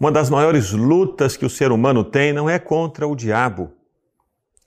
[0.00, 3.70] Uma das maiores lutas que o ser humano tem não é contra o diabo.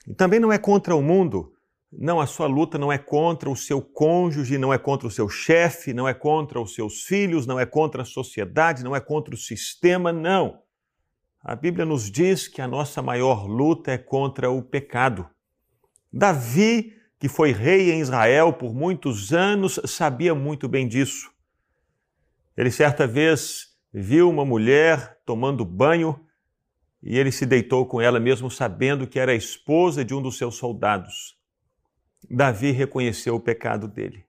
[0.06, 1.52] E também não é contra o mundo.
[1.90, 5.28] Não, a sua luta não é contra o seu cônjuge, não é contra o seu
[5.28, 9.34] chefe, não é contra os seus filhos, não é contra a sociedade, não é contra
[9.34, 10.62] o sistema, não.
[11.42, 15.28] A Bíblia nos diz que a nossa maior luta é contra o pecado.
[16.12, 21.28] Davi, que foi rei em Israel por muitos anos, sabia muito bem disso.
[22.56, 26.18] Ele certa vez viu uma mulher tomando banho
[27.00, 30.36] e ele se deitou com ela, mesmo sabendo que era a esposa de um dos
[30.36, 31.38] seus soldados.
[32.28, 34.24] Davi reconheceu o pecado dele.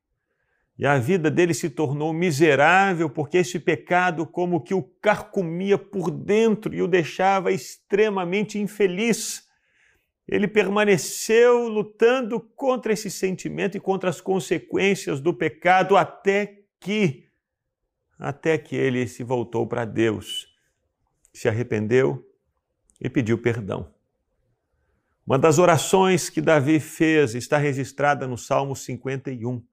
[0.77, 6.11] E a vida dele se tornou miserável porque esse pecado, como que o carcomia por
[6.11, 9.47] dentro e o deixava extremamente infeliz.
[10.27, 17.24] Ele permaneceu lutando contra esse sentimento e contra as consequências do pecado até que
[18.17, 20.47] até que ele se voltou para Deus,
[21.33, 22.25] se arrependeu
[22.99, 23.93] e pediu perdão.
[25.25, 29.63] Uma das orações que Davi fez está registrada no Salmo 51.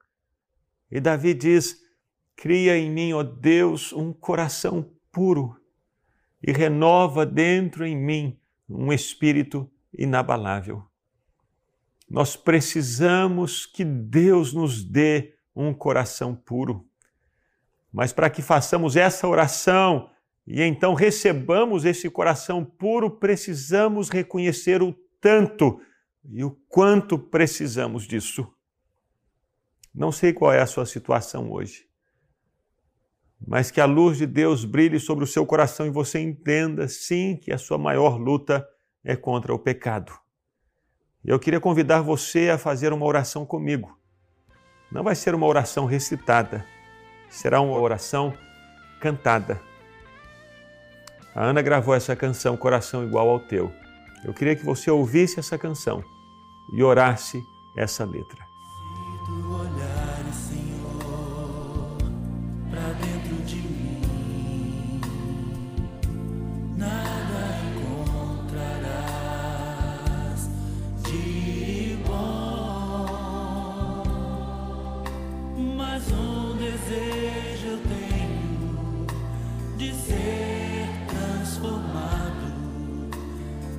[0.91, 1.81] E Davi diz:
[2.35, 5.61] Cria em mim, ó Deus, um coração puro
[6.43, 10.83] e renova dentro em mim um espírito inabalável.
[12.09, 16.89] Nós precisamos que Deus nos dê um coração puro.
[17.93, 20.11] Mas para que façamos essa oração
[20.47, 25.81] e então recebamos esse coração puro, precisamos reconhecer o tanto
[26.25, 28.53] e o quanto precisamos disso.
[29.95, 31.87] Não sei qual é a sua situação hoje,
[33.47, 37.37] mas que a luz de Deus brilhe sobre o seu coração e você entenda, sim,
[37.37, 38.67] que a sua maior luta
[39.05, 40.13] é contra o pecado.
[41.25, 43.97] Eu queria convidar você a fazer uma oração comigo.
[44.91, 46.67] Não vai ser uma oração recitada,
[47.33, 48.33] será uma oração
[49.01, 49.61] cantada.
[51.35, 53.73] A Ana gravou essa canção Coração Igual ao Teu.
[54.25, 56.05] Eu queria que você ouvisse essa canção
[56.73, 57.43] e orasse
[57.77, 58.42] essa letra.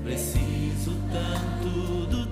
[0.04, 2.23] Preciso tanto do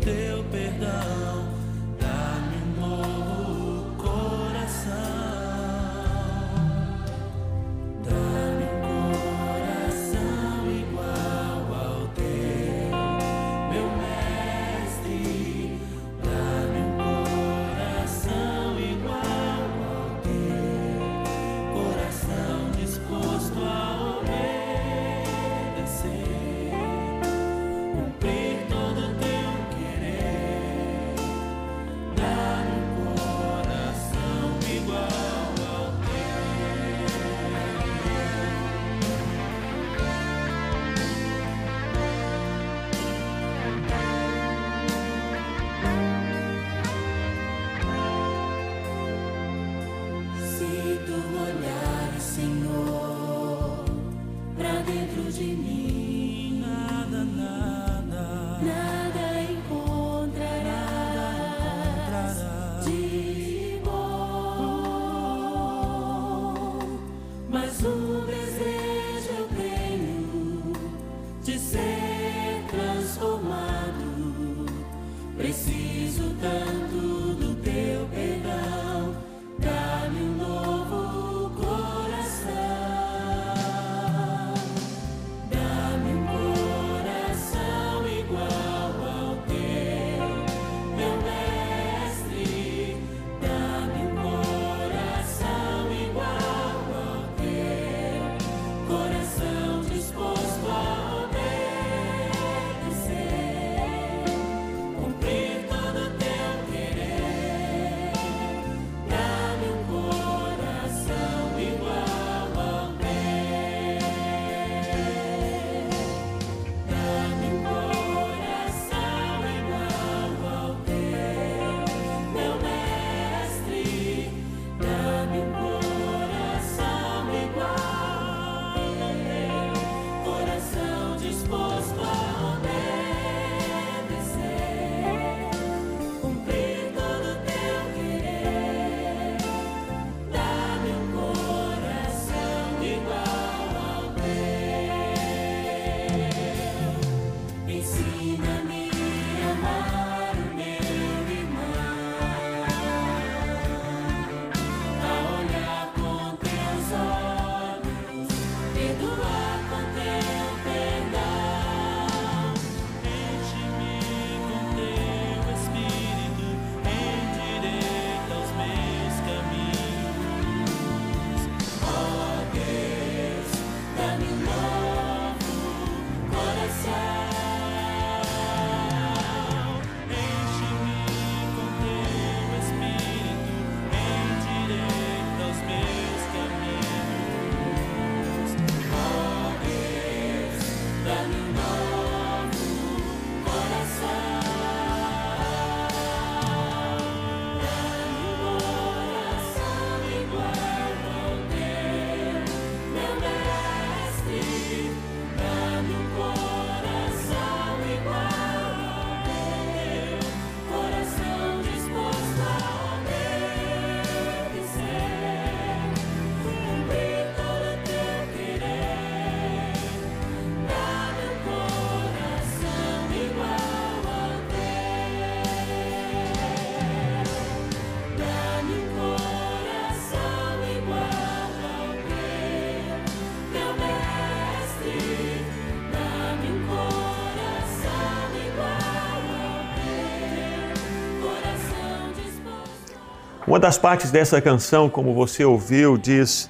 [243.47, 246.47] Uma das partes dessa canção, como você ouviu, diz: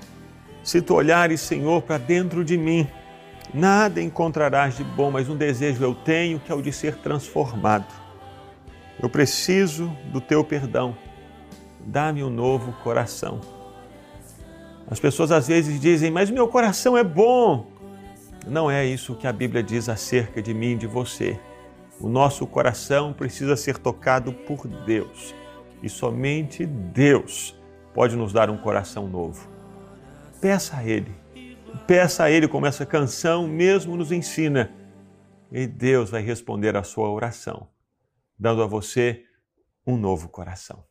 [0.62, 2.86] Se tu olhares, Senhor, para dentro de mim,
[3.54, 7.88] nada encontrarás de bom, mas um desejo eu tenho que é o de ser transformado.
[9.02, 10.96] Eu preciso do teu perdão.
[11.80, 13.40] Dá-me um novo coração.
[14.90, 17.68] As pessoas às vezes dizem, mas meu coração é bom.
[18.46, 21.40] Não é isso que a Bíblia diz acerca de mim e de você.
[22.02, 25.41] O nosso coração precisa ser tocado por Deus
[25.82, 27.60] e somente Deus
[27.94, 29.50] pode nos dar um coração novo.
[30.40, 31.14] Peça a Ele,
[31.88, 34.72] peça a Ele como essa canção mesmo nos ensina,
[35.52, 37.68] e Deus vai responder à sua oração,
[38.40, 39.26] dando a você
[39.86, 40.91] um novo coração.